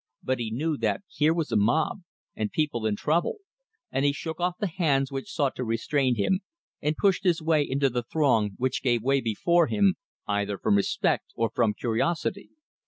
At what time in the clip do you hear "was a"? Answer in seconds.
1.31-1.55